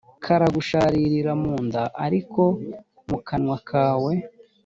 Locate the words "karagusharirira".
0.23-1.31